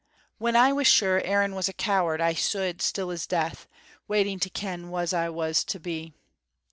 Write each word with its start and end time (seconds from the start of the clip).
When 0.39 0.55
I 0.55 0.73
was 0.73 0.87
sure 0.87 1.21
Aaron 1.21 1.53
was 1.53 1.69
a 1.69 1.73
coward 1.73 2.21
I 2.21 2.33
stood 2.33 2.81
still 2.81 3.11
as 3.11 3.27
death, 3.27 3.67
waiting 4.07 4.39
to 4.39 4.49
ken 4.49 4.89
wha's 4.89 5.13
I 5.13 5.29
was 5.29 5.63
to 5.65 5.79
be. 5.79 6.15